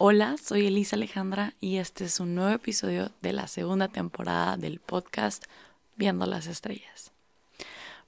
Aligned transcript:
Hola, 0.00 0.36
soy 0.40 0.68
Elisa 0.68 0.94
Alejandra 0.94 1.54
y 1.60 1.78
este 1.78 2.04
es 2.04 2.20
un 2.20 2.36
nuevo 2.36 2.52
episodio 2.52 3.10
de 3.20 3.32
la 3.32 3.48
segunda 3.48 3.88
temporada 3.88 4.56
del 4.56 4.78
podcast 4.78 5.44
Viendo 5.96 6.24
las 6.24 6.46
Estrellas. 6.46 7.10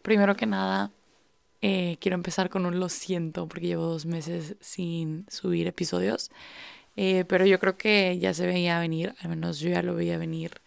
Primero 0.00 0.36
que 0.36 0.46
nada, 0.46 0.92
eh, 1.62 1.96
quiero 2.00 2.14
empezar 2.14 2.48
con 2.48 2.64
un 2.64 2.78
lo 2.78 2.88
siento 2.88 3.48
porque 3.48 3.66
llevo 3.66 3.86
dos 3.86 4.06
meses 4.06 4.54
sin 4.60 5.26
subir 5.28 5.66
episodios, 5.66 6.30
eh, 6.94 7.24
pero 7.24 7.44
yo 7.44 7.58
creo 7.58 7.76
que 7.76 8.16
ya 8.20 8.34
se 8.34 8.46
veía 8.46 8.78
venir, 8.78 9.16
al 9.20 9.30
menos 9.30 9.58
yo 9.58 9.70
ya 9.70 9.82
lo 9.82 9.96
veía 9.96 10.16
venir. 10.16 10.60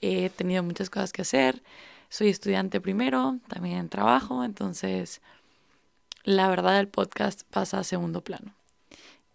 He 0.00 0.30
tenido 0.30 0.62
muchas 0.62 0.88
cosas 0.88 1.12
que 1.12 1.20
hacer, 1.20 1.62
soy 2.08 2.30
estudiante 2.30 2.80
primero, 2.80 3.40
también 3.46 3.90
trabajo, 3.90 4.42
entonces 4.42 5.20
la 6.24 6.48
verdad 6.48 6.80
el 6.80 6.88
podcast 6.88 7.42
pasa 7.50 7.78
a 7.78 7.84
segundo 7.84 8.22
plano. 8.24 8.54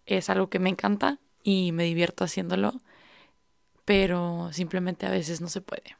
Es 0.04 0.30
algo 0.30 0.48
que 0.48 0.58
me 0.58 0.70
encanta, 0.70 1.20
y 1.42 1.72
me 1.72 1.84
divierto 1.84 2.24
haciéndolo, 2.24 2.80
pero 3.84 4.50
simplemente 4.52 5.06
a 5.06 5.10
veces 5.10 5.40
no 5.40 5.48
se 5.48 5.60
puede. 5.60 5.96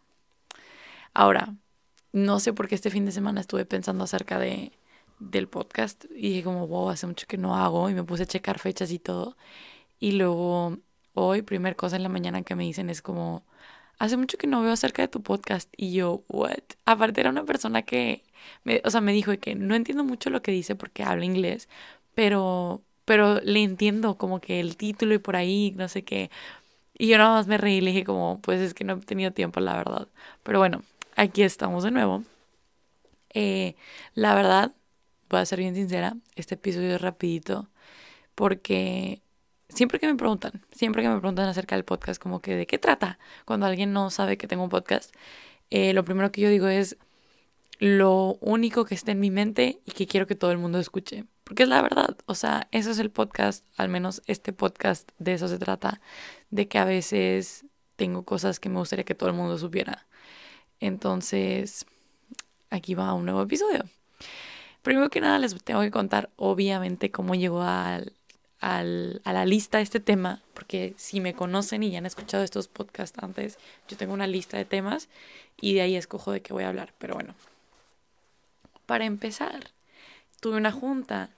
Ahora, 1.15 1.55
no 2.13 2.41
sé 2.41 2.53
por 2.53 2.69
qué 2.69 2.75
este 2.75 2.91
fin 2.91 3.05
de 3.07 3.13
semana 3.13 3.41
estuve 3.41 3.65
pensando 3.65 4.05
acerca 4.05 4.39
de, 4.39 4.73
del 5.19 5.49
podcast 5.49 6.05
y 6.11 6.31
dije 6.31 6.45
como, 6.45 6.67
wow, 6.67 6.91
hace 6.91 7.07
mucho 7.07 7.27
que 7.27 7.39
no 7.39 7.57
hago 7.57 7.91
y 7.91 7.95
me 7.95 8.05
puse 8.05 8.25
a 8.25 8.27
checar 8.27 8.59
fechas 8.59 8.91
y 8.93 8.99
todo. 8.99 9.37
Y 10.01 10.13
luego 10.13 10.79
hoy, 11.15 11.43
primer 11.43 11.77
cosa 11.77 11.97
en 11.97 12.03
la 12.03 12.09
mañana 12.09 12.43
que 12.43 12.55
me 12.55 12.65
dicen 12.65 12.91
es 12.91 13.03
como, 13.03 13.45
hace 13.99 14.17
mucho 14.17 14.39
que 14.39 14.47
no 14.47 14.63
veo 14.63 14.73
acerca 14.73 15.03
de 15.03 15.09
tu 15.09 15.23
podcast. 15.23 15.69
Y 15.77 15.93
yo, 15.93 16.23
what? 16.29 16.59
Aparte 16.87 17.21
era 17.21 17.31
una 17.31 17.45
persona 17.45 17.83
que, 17.83 18.25
me, 18.65 18.81
o 18.85 18.91
sea, 18.91 19.01
me 19.01 19.13
dijo 19.13 19.37
que 19.39 19.55
no 19.55 19.75
entiendo 19.75 20.05
mucho 20.05 20.31
lo 20.31 20.43
que 20.43 20.53
dice 20.53 20.75
porque 20.77 21.03
habla 21.05 21.25
inglés, 21.25 21.69
pero 22.15 22.83
pero 23.09 23.41
le 23.41 23.63
entiendo 23.63 24.19
como 24.19 24.39
que 24.39 24.61
el 24.61 24.77
título 24.77 25.15
y 25.15 25.19
por 25.19 25.35
ahí, 25.35 25.73
no 25.79 25.89
sé 25.89 26.05
qué. 26.05 26.31
Y 26.99 27.09
yo 27.09 27.17
nada 27.19 27.31
más 27.31 27.47
me 27.47 27.57
reí 27.57 27.81
le 27.81 27.93
dije 27.93 28.05
como, 28.05 28.39
pues 28.43 28.61
es 28.61 28.75
que 28.75 28.85
no 28.85 28.95
he 28.95 29.01
tenido 29.01 29.33
tiempo, 29.33 29.61
la 29.61 29.77
verdad. 29.79 30.09
Pero 30.43 30.59
bueno, 30.59 30.83
aquí 31.17 31.43
estamos 31.43 31.85
de 31.85 31.91
nuevo. 31.91 32.25
Eh, 33.33 33.77
la 34.15 34.35
verdad, 34.35 34.73
voy 35.31 35.41
a 35.41 35.47
ser 35.47 35.59
bien 35.61 35.75
sincera, 35.75 36.17
este 36.37 36.57
episodio 36.57 36.97
es 36.97 37.01
rapidito 37.01 37.69
porque 38.35 39.23
siempre 39.71 39.99
que 39.99 40.07
me 40.07 40.17
preguntan, 40.17 40.63
siempre 40.73 41.03
que 41.03 41.09
me 41.09 41.19
preguntan 41.19 41.49
acerca 41.49 41.77
del 41.77 41.85
podcast, 41.87 42.23
como 42.23 42.41
que 42.41 42.57
de 42.57 42.67
qué 42.67 42.79
trata, 42.79 43.19
cuando 43.47 43.67
alguien 43.67 43.95
no 43.95 44.11
sabe 44.11 44.37
que 44.37 44.49
tengo 44.49 44.65
un 44.65 44.71
podcast, 44.71 45.15
eh, 45.71 45.95
lo 45.95 46.05
primero 46.05 46.31
que 46.31 46.43
yo 46.43 46.51
digo 46.51 46.69
es 46.69 46.99
lo 47.79 48.37
único 48.43 48.85
que 48.85 48.95
está 48.95 49.13
en 49.13 49.21
mi 49.21 49.31
mente 49.31 49.81
y 49.87 49.93
que 49.93 50.07
quiero 50.07 50.27
que 50.27 50.35
todo 50.35 50.53
el 50.53 50.59
mundo 50.59 50.79
escuche. 50.79 51.25
Porque 51.49 51.63
es 51.63 51.69
la 51.71 51.81
verdad, 51.81 52.15
o 52.27 52.35
sea, 52.35 52.69
eso 52.73 52.91
es 52.91 52.99
el 52.99 53.11
podcast, 53.11 53.65
al 53.79 53.89
menos 53.89 54.21
este 54.27 54.53
podcast 54.53 55.09
de 55.19 55.33
eso 55.33 55.49
se 55.49 55.59
trata, 55.59 56.03
de 56.51 56.69
que 56.69 56.77
a 56.77 56.85
veces 56.85 57.65
tengo 57.97 58.23
cosas 58.23 58.61
que 58.61 58.69
me 58.69 58.79
gustaría 58.79 59.07
que 59.07 59.15
todo 59.15 59.31
el 59.31 59.35
mundo 59.35 59.57
supiera. 59.57 60.07
Entonces, 60.79 61.87
aquí 62.69 62.95
va 62.95 63.15
un 63.15 63.25
nuevo 63.25 63.41
episodio. 63.41 63.85
Primero 64.83 65.09
que 65.09 65.23
nada 65.23 65.39
les 65.39 65.57
tengo 65.65 65.81
que 65.81 65.91
contar 65.91 66.29
obviamente 66.37 67.11
cómo 67.11 67.35
llegó 67.35 67.63
a 67.63 68.03
la 68.61 69.47
lista 69.47 69.81
este 69.81 70.01
tema, 70.01 70.43
porque 70.53 70.93
si 70.99 71.23
me 71.23 71.33
conocen 71.33 71.83
y 71.83 71.91
ya 71.91 71.97
han 71.99 72.05
escuchado 72.05 72.45
estos 72.45 72.69
podcasts 72.69 73.19
antes, 73.23 73.59
yo 73.89 73.97
tengo 73.97 74.13
una 74.13 74.27
lista 74.27 74.59
de 74.59 74.67
temas 74.67 75.09
y 75.59 75.73
de 75.73 75.81
ahí 75.81 75.97
escojo 75.97 76.31
de 76.31 76.43
qué 76.43 76.53
voy 76.53 76.65
a 76.65 76.69
hablar. 76.69 76.93
Pero 76.99 77.15
bueno, 77.15 77.35
para 78.85 79.07
empezar, 79.07 79.71
tuve 80.41 80.57
una 80.57 80.73
junta 80.73 81.31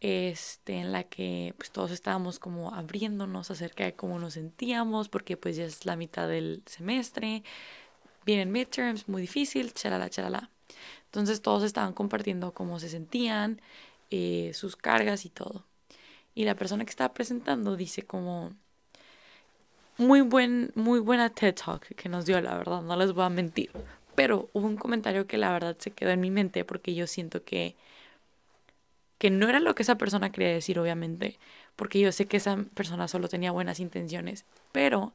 este, 0.00 0.74
en 0.74 0.92
la 0.92 1.04
que 1.04 1.54
pues 1.56 1.70
todos 1.70 1.90
estábamos 1.90 2.38
como 2.38 2.74
abriéndonos 2.74 3.50
acerca 3.50 3.84
de 3.84 3.94
cómo 3.94 4.18
nos 4.18 4.34
sentíamos, 4.34 5.08
porque 5.08 5.36
pues 5.36 5.56
ya 5.56 5.64
es 5.64 5.86
la 5.86 5.96
mitad 5.96 6.28
del 6.28 6.62
semestre, 6.66 7.42
vienen 8.24 8.52
midterms, 8.52 9.08
muy 9.08 9.22
difícil, 9.22 9.72
chalala, 9.72 10.10
chalala. 10.10 10.50
Entonces 11.06 11.42
todos 11.42 11.62
estaban 11.62 11.94
compartiendo 11.94 12.52
cómo 12.52 12.78
se 12.78 12.88
sentían, 12.88 13.60
eh, 14.10 14.52
sus 14.54 14.76
cargas 14.76 15.24
y 15.24 15.30
todo. 15.30 15.64
Y 16.34 16.44
la 16.44 16.54
persona 16.54 16.84
que 16.84 16.90
estaba 16.90 17.12
presentando 17.14 17.76
dice 17.76 18.02
como 18.02 18.52
muy 19.96 20.20
buen, 20.20 20.70
muy 20.76 21.00
buena 21.00 21.30
TED 21.30 21.54
Talk 21.54 21.94
que 21.96 22.08
nos 22.08 22.24
dio, 22.24 22.40
la 22.40 22.56
verdad, 22.56 22.82
no 22.82 22.96
les 22.96 23.12
voy 23.12 23.24
a 23.24 23.30
mentir. 23.30 23.70
Pero 24.14 24.48
hubo 24.52 24.66
un 24.66 24.76
comentario 24.76 25.26
que 25.26 25.38
la 25.38 25.50
verdad 25.52 25.76
se 25.78 25.90
quedó 25.90 26.10
en 26.10 26.20
mi 26.20 26.30
mente 26.30 26.64
porque 26.64 26.94
yo 26.94 27.06
siento 27.06 27.42
que 27.44 27.74
que 29.18 29.30
no 29.30 29.48
era 29.48 29.60
lo 29.60 29.74
que 29.74 29.82
esa 29.82 29.98
persona 29.98 30.30
quería 30.30 30.52
decir, 30.52 30.78
obviamente, 30.78 31.38
porque 31.76 32.00
yo 32.00 32.12
sé 32.12 32.26
que 32.26 32.36
esa 32.38 32.56
persona 32.74 33.08
solo 33.08 33.28
tenía 33.28 33.50
buenas 33.52 33.80
intenciones, 33.80 34.44
pero 34.72 35.12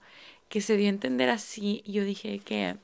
que 0.49 0.61
se 0.61 0.77
dio 0.77 0.87
a 0.87 0.89
entender 0.89 1.29
así, 1.29 1.81
y 1.85 1.93
yo 1.93 2.03
dije 2.03 2.39
que, 2.39 2.77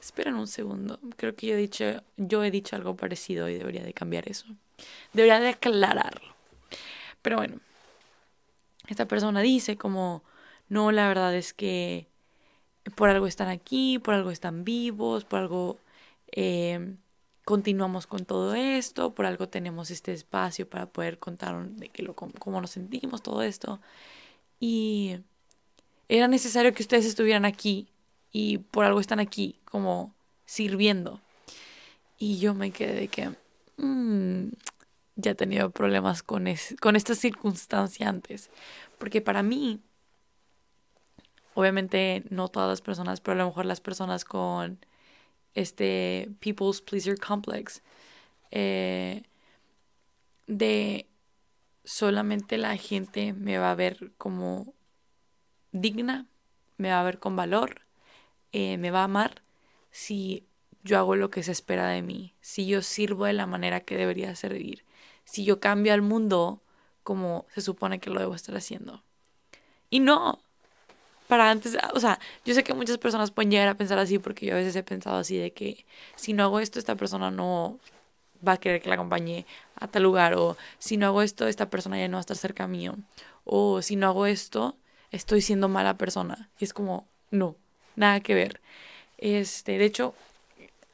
esperen 0.00 0.34
un 0.34 0.48
segundo, 0.48 0.98
creo 1.16 1.34
que 1.34 1.46
yo 1.46 1.54
he 1.54 1.58
dicho, 1.58 2.02
yo 2.16 2.44
he 2.44 2.50
dicho 2.50 2.76
algo 2.76 2.96
parecido 2.96 3.48
y 3.48 3.54
debería 3.54 3.82
de 3.82 3.94
cambiar 3.94 4.28
eso, 4.28 4.46
debería 5.12 5.40
de 5.40 5.50
aclararlo. 5.50 6.34
Pero 7.22 7.36
bueno, 7.36 7.60
esta 8.88 9.06
persona 9.06 9.40
dice 9.40 9.76
como, 9.76 10.22
no, 10.68 10.90
la 10.92 11.06
verdad 11.08 11.34
es 11.34 11.52
que 11.52 12.06
por 12.96 13.08
algo 13.08 13.26
están 13.26 13.48
aquí, 13.48 13.98
por 13.98 14.14
algo 14.14 14.30
están 14.30 14.64
vivos, 14.64 15.24
por 15.24 15.38
algo... 15.40 15.78
Eh, 16.32 16.94
continuamos 17.50 18.06
con 18.06 18.24
todo 18.24 18.54
esto, 18.54 19.12
por 19.12 19.26
algo 19.26 19.48
tenemos 19.48 19.90
este 19.90 20.12
espacio 20.12 20.70
para 20.70 20.86
poder 20.86 21.18
contar 21.18 21.68
de 21.70 21.90
lo, 21.96 22.14
cómo 22.14 22.60
nos 22.60 22.70
sentimos, 22.70 23.24
todo 23.24 23.42
esto. 23.42 23.80
Y 24.60 25.16
era 26.08 26.28
necesario 26.28 26.72
que 26.72 26.84
ustedes 26.84 27.06
estuvieran 27.06 27.44
aquí 27.44 27.88
y 28.30 28.58
por 28.58 28.84
algo 28.84 29.00
están 29.00 29.18
aquí, 29.18 29.58
como 29.64 30.14
sirviendo. 30.44 31.20
Y 32.18 32.38
yo 32.38 32.54
me 32.54 32.70
quedé 32.70 32.94
de 32.94 33.08
que 33.08 33.30
mm, 33.78 34.52
ya 35.16 35.32
he 35.32 35.34
tenido 35.34 35.70
problemas 35.70 36.22
con, 36.22 36.46
con 36.80 36.94
esta 36.94 37.16
circunstancia 37.16 38.08
antes. 38.08 38.48
Porque 38.96 39.20
para 39.20 39.42
mí, 39.42 39.80
obviamente 41.54 42.22
no 42.30 42.46
todas 42.46 42.68
las 42.68 42.80
personas, 42.80 43.20
pero 43.20 43.32
a 43.32 43.38
lo 43.42 43.46
mejor 43.46 43.66
las 43.66 43.80
personas 43.80 44.24
con 44.24 44.78
este 45.54 46.28
People's 46.40 46.80
Pleaser 46.80 47.18
Complex, 47.18 47.82
eh, 48.50 49.22
de 50.46 51.06
solamente 51.84 52.58
la 52.58 52.76
gente 52.76 53.32
me 53.32 53.58
va 53.58 53.70
a 53.70 53.74
ver 53.74 54.12
como 54.18 54.74
digna, 55.72 56.26
me 56.76 56.90
va 56.90 57.00
a 57.00 57.04
ver 57.04 57.18
con 57.18 57.36
valor, 57.36 57.82
eh, 58.52 58.78
me 58.78 58.90
va 58.90 59.00
a 59.00 59.04
amar 59.04 59.42
si 59.90 60.46
yo 60.82 60.98
hago 60.98 61.16
lo 61.16 61.30
que 61.30 61.42
se 61.42 61.52
espera 61.52 61.88
de 61.88 62.02
mí, 62.02 62.34
si 62.40 62.66
yo 62.66 62.82
sirvo 62.82 63.26
de 63.26 63.32
la 63.32 63.46
manera 63.46 63.80
que 63.80 63.96
debería 63.96 64.34
servir, 64.34 64.84
si 65.24 65.44
yo 65.44 65.60
cambio 65.60 65.92
al 65.92 66.02
mundo 66.02 66.62
como 67.02 67.46
se 67.54 67.60
supone 67.60 68.00
que 68.00 68.10
lo 68.10 68.20
debo 68.20 68.34
estar 68.34 68.56
haciendo. 68.56 69.02
Y 69.90 70.00
no, 70.00 70.42
para 71.30 71.48
antes, 71.48 71.78
o 71.94 72.00
sea, 72.00 72.18
yo 72.44 72.54
sé 72.54 72.64
que 72.64 72.74
muchas 72.74 72.98
personas 72.98 73.30
pueden 73.30 73.52
llegar 73.52 73.68
a 73.68 73.76
pensar 73.76 74.00
así 74.00 74.18
porque 74.18 74.46
yo 74.46 74.54
a 74.54 74.56
veces 74.56 74.74
he 74.74 74.82
pensado 74.82 75.16
así 75.16 75.38
de 75.38 75.52
que 75.52 75.86
si 76.16 76.32
no 76.32 76.42
hago 76.42 76.58
esto, 76.58 76.80
esta 76.80 76.96
persona 76.96 77.30
no 77.30 77.78
va 78.46 78.54
a 78.54 78.56
querer 78.56 78.82
que 78.82 78.88
la 78.88 78.96
acompañe 78.96 79.46
a 79.76 79.86
tal 79.86 80.02
lugar 80.02 80.34
o 80.34 80.56
si 80.80 80.96
no 80.96 81.06
hago 81.06 81.22
esto, 81.22 81.46
esta 81.46 81.70
persona 81.70 82.00
ya 82.00 82.08
no 82.08 82.16
va 82.16 82.18
a 82.18 82.26
estar 82.26 82.36
cerca 82.36 82.66
mío 82.66 82.96
o 83.44 83.80
si 83.80 83.94
no 83.94 84.08
hago 84.08 84.26
esto, 84.26 84.76
estoy 85.12 85.40
siendo 85.40 85.68
mala 85.68 85.96
persona. 85.96 86.50
Y 86.58 86.64
es 86.64 86.72
como, 86.72 87.06
no, 87.30 87.54
nada 87.94 88.18
que 88.18 88.34
ver. 88.34 88.60
Este, 89.18 89.78
de 89.78 89.84
hecho, 89.84 90.14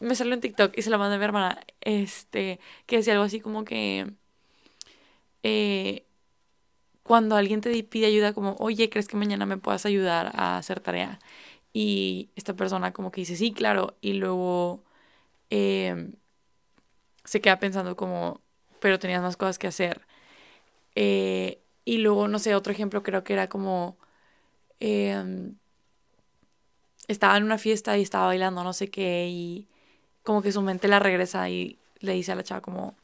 me 0.01 0.15
salió 0.17 0.35
en 0.35 0.43
TikTok 0.43 0.77
y 0.77 0.83
se 0.83 0.91
la 0.91 0.99
mandé 0.99 1.17
a 1.17 1.19
mi 1.19 1.25
hermana, 1.25 1.61
este, 1.81 2.61
que 2.85 2.99
decía 2.99 3.15
algo 3.15 3.25
así 3.25 3.41
como 3.41 3.65
que 3.65 4.07
eh, 5.43 6.03
cuando 7.07 7.37
alguien 7.37 7.61
te 7.61 7.83
pide 7.85 8.07
ayuda 8.07 8.33
como, 8.35 8.57
oye, 8.59 8.91
¿crees 8.91 9.09
que 9.09 9.17
mañana 9.17 9.47
me 9.47 9.59
puedas 9.59 9.87
ayudar 9.87 10.33
a 10.35 10.59
hacer 10.59 10.81
tarea? 10.81 11.19
Y 11.73 12.31
esta 12.37 12.55
persona 12.55 12.93
como 12.93 13.13
que 13.13 13.23
dice, 13.23 13.37
sí, 13.37 13.53
claro, 13.53 13.97
y 14.01 14.15
luego 14.15 14.83
em, 15.51 16.15
se 17.25 17.41
queda 17.41 17.59
pensando 17.59 17.97
como, 17.97 18.41
pero 18.81 18.99
tenías 18.99 19.23
más 19.23 19.37
cosas 19.37 19.59
que 19.59 19.67
hacer. 19.69 20.03
Eh, 20.97 21.61
y 21.85 21.99
luego, 21.99 22.29
no 22.29 22.39
sé, 22.39 22.55
otro 22.55 22.73
ejemplo 22.73 23.03
creo 23.03 23.25
que 23.25 23.35
era 23.35 23.49
como, 23.49 23.99
em, 24.81 25.57
estaba 27.09 27.37
en 27.37 27.45
una 27.45 27.59
fiesta 27.59 27.97
y 27.99 28.03
estaba 28.03 28.27
bailando 28.27 28.65
no 28.65 28.73
sé 28.73 28.91
qué 28.91 29.29
y 29.31 29.69
como 30.25 30.43
que 30.43 30.53
su 30.53 30.63
mente 30.63 30.89
la 30.89 30.99
regresa 30.99 31.49
y 31.51 31.79
le 32.01 32.13
dice 32.15 32.33
a 32.33 32.35
la 32.37 32.43
chava 32.45 32.61
como, 32.61 32.97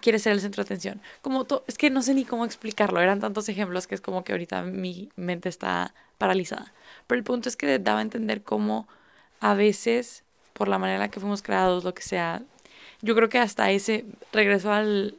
quiere 0.00 0.18
ser 0.18 0.32
el 0.32 0.40
centro 0.40 0.62
de 0.62 0.66
atención. 0.66 1.00
Como 1.22 1.46
es 1.66 1.76
que 1.76 1.90
no 1.90 2.02
sé 2.02 2.14
ni 2.14 2.24
cómo 2.24 2.44
explicarlo, 2.44 3.00
eran 3.00 3.20
tantos 3.20 3.48
ejemplos 3.48 3.86
que 3.86 3.94
es 3.94 4.00
como 4.00 4.24
que 4.24 4.32
ahorita 4.32 4.62
mi 4.62 5.10
mente 5.16 5.48
está 5.48 5.94
paralizada. 6.18 6.72
Pero 7.06 7.18
el 7.18 7.24
punto 7.24 7.48
es 7.48 7.56
que 7.56 7.78
daba 7.78 7.98
a 7.98 8.02
entender 8.02 8.42
cómo 8.42 8.88
a 9.40 9.54
veces, 9.54 10.22
por 10.52 10.68
la 10.68 10.78
manera 10.78 10.96
en 10.96 11.00
la 11.00 11.10
que 11.10 11.20
fuimos 11.20 11.42
creados, 11.42 11.84
lo 11.84 11.94
que 11.94 12.02
sea, 12.02 12.42
yo 13.02 13.14
creo 13.14 13.28
que 13.28 13.38
hasta 13.38 13.70
ese 13.70 14.04
regreso 14.32 14.72
al, 14.72 15.16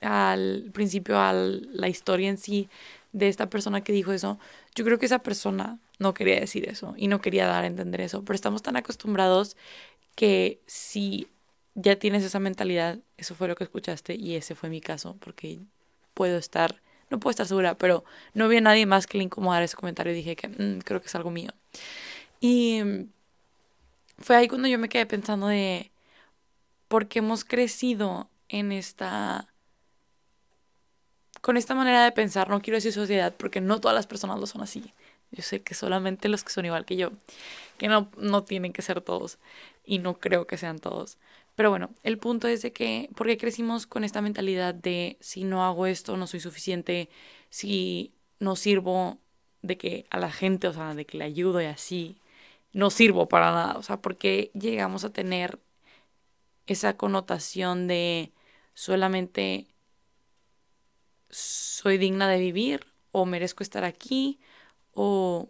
al 0.00 0.70
principio, 0.72 1.18
a 1.18 1.32
la 1.32 1.88
historia 1.88 2.28
en 2.28 2.38
sí 2.38 2.68
de 3.12 3.28
esta 3.28 3.48
persona 3.48 3.82
que 3.82 3.92
dijo 3.92 4.12
eso, 4.12 4.38
yo 4.74 4.84
creo 4.84 4.98
que 4.98 5.06
esa 5.06 5.20
persona 5.20 5.78
no 5.98 6.14
quería 6.14 6.40
decir 6.40 6.68
eso 6.68 6.94
y 6.96 7.06
no 7.06 7.20
quería 7.20 7.46
dar 7.46 7.64
a 7.64 7.66
entender 7.66 8.00
eso, 8.00 8.24
pero 8.24 8.34
estamos 8.34 8.62
tan 8.62 8.76
acostumbrados 8.76 9.56
que 10.16 10.60
si 10.66 11.28
ya 11.74 11.96
tienes 11.96 12.22
esa 12.24 12.38
mentalidad, 12.38 12.98
eso 13.16 13.34
fue 13.34 13.48
lo 13.48 13.56
que 13.56 13.64
escuchaste 13.64 14.14
y 14.14 14.36
ese 14.36 14.54
fue 14.54 14.68
mi 14.68 14.80
caso, 14.80 15.16
porque 15.20 15.60
puedo 16.14 16.38
estar, 16.38 16.80
no 17.10 17.18
puedo 17.18 17.30
estar 17.32 17.46
segura, 17.46 17.76
pero 17.76 18.04
no 18.32 18.44
había 18.44 18.60
nadie 18.60 18.86
más 18.86 19.06
que 19.06 19.18
le 19.18 19.24
incomodara 19.24 19.64
ese 19.64 19.76
comentario 19.76 20.12
y 20.12 20.16
dije 20.16 20.36
que 20.36 20.48
mm, 20.48 20.80
creo 20.80 21.00
que 21.00 21.08
es 21.08 21.14
algo 21.14 21.30
mío. 21.30 21.50
Y 22.40 22.82
fue 24.18 24.36
ahí 24.36 24.48
cuando 24.48 24.68
yo 24.68 24.78
me 24.78 24.88
quedé 24.88 25.06
pensando 25.06 25.48
de 25.48 25.90
por 26.88 27.08
qué 27.08 27.18
hemos 27.18 27.44
crecido 27.44 28.28
en 28.48 28.72
esta 28.72 29.48
con 31.40 31.58
esta 31.58 31.74
manera 31.74 32.04
de 32.04 32.12
pensar, 32.12 32.48
no 32.48 32.62
quiero 32.62 32.76
decir 32.78 32.92
sociedad 32.92 33.34
porque 33.36 33.60
no 33.60 33.78
todas 33.78 33.94
las 33.94 34.06
personas 34.06 34.40
lo 34.40 34.46
son 34.46 34.62
así. 34.62 34.94
Yo 35.30 35.42
sé 35.42 35.60
que 35.60 35.74
solamente 35.74 36.30
los 36.30 36.42
que 36.42 36.50
son 36.50 36.64
igual 36.64 36.86
que 36.86 36.96
yo, 36.96 37.10
que 37.76 37.88
no, 37.88 38.08
no 38.16 38.44
tienen 38.44 38.72
que 38.72 38.80
ser 38.80 39.02
todos 39.02 39.38
y 39.84 39.98
no 39.98 40.14
creo 40.14 40.46
que 40.46 40.56
sean 40.56 40.78
todos. 40.78 41.18
Pero 41.54 41.70
bueno, 41.70 41.90
el 42.02 42.18
punto 42.18 42.48
es 42.48 42.62
de 42.62 42.72
que, 42.72 43.10
porque 43.16 43.38
crecimos 43.38 43.86
con 43.86 44.04
esta 44.04 44.20
mentalidad 44.20 44.74
de 44.74 45.16
si 45.20 45.44
no 45.44 45.64
hago 45.64 45.86
esto, 45.86 46.16
no 46.16 46.26
soy 46.26 46.40
suficiente, 46.40 47.08
si 47.50 48.12
no 48.40 48.56
sirvo 48.56 49.18
de 49.62 49.78
que 49.78 50.06
a 50.10 50.18
la 50.18 50.30
gente, 50.32 50.68
o 50.68 50.72
sea, 50.72 50.94
de 50.94 51.06
que 51.06 51.18
le 51.18 51.24
ayudo 51.24 51.60
y 51.62 51.66
así, 51.66 52.18
no 52.72 52.90
sirvo 52.90 53.28
para 53.28 53.52
nada. 53.52 53.78
O 53.78 53.82
sea, 53.82 53.98
porque 54.02 54.50
llegamos 54.54 55.04
a 55.04 55.12
tener 55.12 55.60
esa 56.66 56.96
connotación 56.96 57.86
de 57.86 58.32
solamente 58.74 59.68
soy 61.30 61.98
digna 61.98 62.28
de 62.28 62.38
vivir 62.38 62.86
o 63.12 63.26
merezco 63.26 63.62
estar 63.62 63.84
aquí 63.84 64.40
o 64.92 65.48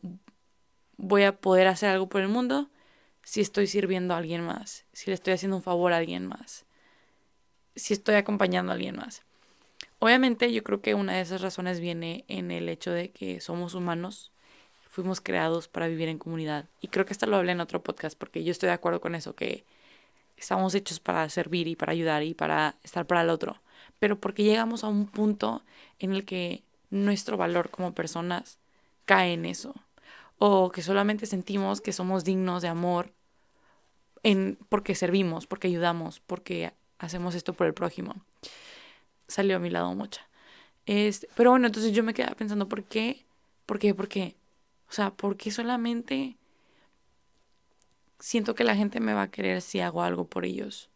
voy 0.96 1.24
a 1.24 1.40
poder 1.40 1.66
hacer 1.66 1.90
algo 1.90 2.08
por 2.08 2.20
el 2.20 2.28
mundo 2.28 2.70
si 3.24 3.40
estoy 3.40 3.66
sirviendo 3.66 4.14
a 4.14 4.18
alguien 4.18 4.44
más, 4.44 4.84
si 4.92 5.10
le 5.10 5.14
estoy 5.14 5.32
haciendo 5.32 5.56
un 5.56 5.62
favor 5.62 5.92
a 5.92 5.96
alguien 5.96 6.26
más, 6.26 6.66
si 7.74 7.94
estoy 7.94 8.14
acompañando 8.14 8.70
a 8.70 8.74
alguien 8.74 8.96
más. 8.96 9.22
Obviamente 9.98 10.52
yo 10.52 10.62
creo 10.62 10.80
que 10.80 10.94
una 10.94 11.14
de 11.14 11.22
esas 11.22 11.40
razones 11.40 11.80
viene 11.80 12.24
en 12.28 12.50
el 12.50 12.68
hecho 12.68 12.90
de 12.90 13.10
que 13.10 13.40
somos 13.40 13.74
humanos, 13.74 14.30
fuimos 14.90 15.20
creados 15.20 15.66
para 15.66 15.88
vivir 15.88 16.08
en 16.08 16.18
comunidad. 16.18 16.66
Y 16.80 16.88
creo 16.88 17.06
que 17.06 17.12
esto 17.12 17.26
lo 17.26 17.36
hablé 17.36 17.52
en 17.52 17.60
otro 17.60 17.82
podcast 17.82 18.16
porque 18.16 18.44
yo 18.44 18.52
estoy 18.52 18.68
de 18.68 18.74
acuerdo 18.74 19.00
con 19.00 19.14
eso, 19.14 19.34
que 19.34 19.64
estamos 20.36 20.74
hechos 20.74 21.00
para 21.00 21.28
servir 21.30 21.66
y 21.66 21.76
para 21.76 21.92
ayudar 21.92 22.22
y 22.22 22.34
para 22.34 22.76
estar 22.84 23.06
para 23.06 23.22
el 23.22 23.30
otro. 23.30 23.60
Pero 23.98 24.20
porque 24.20 24.44
llegamos 24.44 24.84
a 24.84 24.88
un 24.88 25.06
punto 25.06 25.64
en 25.98 26.12
el 26.12 26.24
que 26.24 26.62
nuestro 26.90 27.36
valor 27.36 27.70
como 27.70 27.94
personas 27.94 28.58
cae 29.06 29.32
en 29.32 29.46
eso 29.46 29.74
o 30.38 30.70
que 30.70 30.82
solamente 30.82 31.26
sentimos 31.26 31.80
que 31.80 31.92
somos 31.92 32.24
dignos 32.24 32.62
de 32.62 32.68
amor 32.68 33.12
en, 34.22 34.58
porque 34.68 34.94
servimos, 34.94 35.46
porque 35.46 35.68
ayudamos, 35.68 36.20
porque 36.20 36.72
hacemos 36.98 37.34
esto 37.34 37.52
por 37.52 37.66
el 37.66 37.74
prójimo. 37.74 38.14
Salió 39.28 39.56
a 39.56 39.60
mi 39.60 39.70
lado 39.70 39.94
mucha. 39.94 40.26
Este, 40.86 41.28
pero 41.34 41.50
bueno, 41.50 41.66
entonces 41.66 41.92
yo 41.92 42.02
me 42.02 42.14
quedaba 42.14 42.34
pensando, 42.34 42.68
¿por 42.68 42.82
qué? 42.84 43.24
¿Por 43.66 43.78
qué? 43.78 43.94
¿Por 43.94 44.08
qué? 44.08 44.34
O 44.88 44.92
sea, 44.92 45.10
¿por 45.10 45.36
qué 45.36 45.50
solamente 45.50 46.36
siento 48.18 48.54
que 48.54 48.64
la 48.64 48.76
gente 48.76 49.00
me 49.00 49.14
va 49.14 49.22
a 49.22 49.30
querer 49.30 49.62
si 49.62 49.80
hago 49.80 50.02
algo 50.02 50.26
por 50.26 50.44
ellos? 50.44 50.90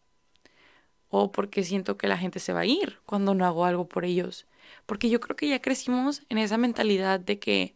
O 1.11 1.33
porque 1.33 1.65
siento 1.65 1.97
que 1.97 2.07
la 2.07 2.19
gente 2.19 2.39
se 2.39 2.53
va 2.53 2.61
a 2.61 2.67
ir 2.67 2.99
cuando 3.07 3.35
no 3.35 3.47
hago 3.47 3.65
algo 3.65 3.89
por 3.89 4.05
ellos. 4.05 4.47
Porque 4.85 5.09
yo 5.09 5.21
creo 5.21 5.37
que 5.37 5.49
ya 5.49 5.61
crecimos 5.61 6.23
en 6.29 6.39
esa 6.39 6.59
mentalidad 6.59 7.21
de 7.21 7.39
que 7.39 7.75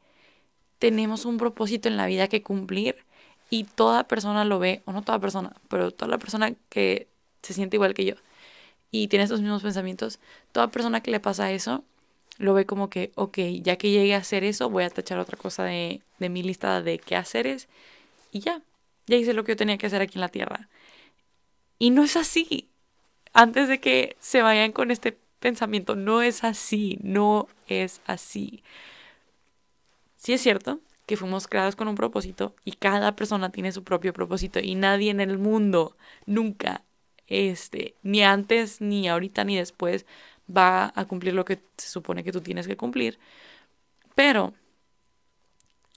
tenemos 0.83 1.27
un 1.27 1.39
propósito 1.39 1.89
en 1.89 1.97
la 1.97 2.07
vida 2.07 2.27
que 2.27 2.43
cumplir 2.43 2.97
y 3.51 3.63
toda 3.63 4.09
persona 4.09 4.45
lo 4.45 4.59
ve, 4.59 4.83
o 4.85 4.91
no 4.93 5.03
toda 5.03 5.21
persona, 5.21 5.55
pero 5.69 5.93
toda 5.93 6.11
la 6.11 6.19
persona 6.19 6.55
que 6.71 7.07
se 7.41 7.55
siente 7.55 7.77
igual 7.77 7.95
que 7.95 8.05
yo 8.05 8.15
y 8.91 9.07
tiene 9.07 9.23
estos 9.23 9.41
mismos 9.41 9.63
pensamientos, 9.63 10.19
toda 10.51 10.73
persona 10.73 11.01
que 11.01 11.13
le 11.13 11.21
pasa 11.21 11.53
eso, 11.53 11.85
lo 12.39 12.53
ve 12.53 12.67
como 12.67 12.91
que, 12.91 13.13
ok, 13.15 13.39
ya 13.63 13.77
que 13.77 13.91
llegue 13.91 14.17
a 14.17 14.19
hacer 14.19 14.43
eso, 14.43 14.71
voy 14.71 14.83
a 14.83 14.91
tachar 14.91 15.21
otra 15.21 15.39
cosa 15.39 15.63
de, 15.63 16.03
de 16.19 16.29
mi 16.29 16.43
lista 16.43 16.83
de 16.83 16.99
qué 16.99 17.15
haceres 17.15 17.69
y 18.33 18.41
ya, 18.41 18.61
ya 19.07 19.17
hice 19.17 19.35
lo 19.35 19.45
que 19.45 19.53
yo 19.53 19.57
tenía 19.57 19.79
que 19.79 19.87
hacer 19.87 20.03
aquí 20.03 20.15
en 20.17 20.23
la 20.23 20.31
tierra. 20.31 20.69
Y 21.79 21.91
no 21.91 22.03
es 22.03 22.17
así. 22.17 22.69
Antes 23.33 23.69
de 23.69 23.79
que 23.79 24.17
se 24.19 24.43
vayan 24.43 24.73
con 24.73 24.91
este 24.91 25.17
pensamiento, 25.39 25.95
no 25.95 26.23
es 26.23 26.43
así, 26.43 26.99
no 27.03 27.47
es 27.69 28.01
así. 28.05 28.65
Sí 30.23 30.33
es 30.33 30.41
cierto 30.41 30.79
que 31.07 31.17
fuimos 31.17 31.49
creados 31.49 31.75
con 31.75 31.89
un 31.89 31.97
propósito 31.97 32.55
y 32.65 32.73
cada 32.75 33.17
persona 33.17 33.51
tiene 33.51 33.73
su 33.73 33.83
propio 33.83 34.13
propósito 34.13 34.61
y 34.61 34.77
nadie 34.77 35.11
en 35.11 35.21
el 35.21 35.37
mundo 35.37 35.97
nunca, 36.27 36.85
este, 37.27 37.97
ni 38.05 38.23
antes, 38.23 38.81
ni 38.81 39.09
ahorita, 39.09 39.43
ni 39.43 39.57
después 39.57 40.07
va 40.49 40.93
a 40.95 41.07
cumplir 41.07 41.35
lo 41.35 41.45
que 41.45 41.61
se 41.77 41.89
supone 41.89 42.23
que 42.23 42.31
tú 42.31 42.41
tienes 42.41 42.69
que 42.69 42.77
cumplir. 42.77 43.19
Pero, 44.15 44.55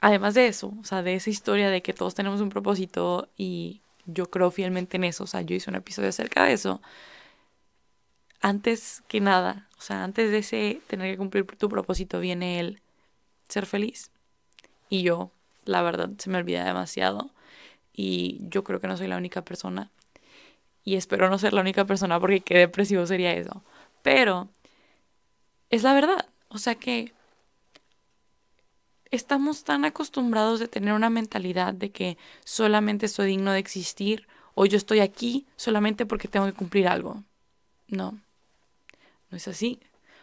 además 0.01 0.33
de 0.33 0.48
eso, 0.48 0.74
o 0.81 0.83
sea, 0.83 1.04
de 1.04 1.13
esa 1.13 1.30
historia 1.30 1.69
de 1.69 1.83
que 1.83 1.94
todos 1.94 2.16
tenemos 2.16 2.42
un 2.42 2.50
propósito 2.50 3.30
y 3.38 3.81
yo 4.07 4.31
creo 4.31 4.50
fielmente 4.50 4.98
en 4.98 5.04
eso, 5.04 5.25
o 5.25 5.28
sea, 5.28 5.42
yo 5.44 5.56
hice 5.56 5.69
un 5.69 5.75
episodio 5.75 6.10
acerca 6.10 6.45
de 6.45 6.54
eso, 6.54 6.81
antes 8.42 9.04
que 9.07 9.21
nada, 9.21 9.69
o 9.78 9.81
sea, 9.81 10.04
antes 10.04 10.31
de 10.31 10.39
ese 10.39 10.81
tener 10.88 11.12
que 11.12 11.18
cumplir 11.19 11.45
tu 11.45 11.69
propósito 11.69 12.19
viene 12.19 12.60
el 12.60 12.81
ser 13.50 13.68
feliz. 13.68 14.12
Y 14.90 15.04
yo, 15.04 15.32
la 15.66 15.82
verdad, 15.82 16.10
se 16.18 16.30
me 16.30 16.38
olvida 16.38 16.64
demasiado. 16.64 17.32
Y 17.94 18.40
yo 18.50 18.64
creo 18.64 18.80
que 18.80 18.88
no 18.88 18.98
soy 18.98 19.08
la 19.08 19.18
única 19.18 19.44
persona. 19.44 19.90
Y 20.84 20.96
espero 20.96 21.30
no 21.30 21.40
ser 21.40 21.54
la 21.54 21.62
única 21.62 21.86
persona 21.86 22.20
porque 22.20 22.42
qué 22.42 22.58
depresivo 22.58 23.06
sería 23.06 23.34
eso. 23.34 23.64
Pero 24.04 24.50
es 25.70 25.84
la 25.84 25.94
verdad. 25.94 26.28
O 26.50 26.58
sea 26.58 26.76
que 26.76 27.12
estamos 29.12 29.64
tan 29.64 29.86
acostumbrados 29.86 30.60
de 30.60 30.68
tener 30.68 30.94
una 30.94 31.10
mentalidad 31.10 31.74
de 31.74 31.92
que 31.92 32.18
solamente 32.44 33.08
soy 33.08 33.28
digno 33.28 33.52
de 33.52 33.60
existir 33.60 34.28
o 34.54 34.66
yo 34.66 34.78
estoy 34.78 35.00
aquí 35.00 35.46
solamente 35.56 36.06
porque 36.06 36.28
tengo 36.28 36.46
que 36.46 36.54
cumplir 36.54 36.88
algo. 36.88 37.24
No, 37.88 38.20
no 39.30 39.38
es 39.38 39.48
así. 39.48 39.80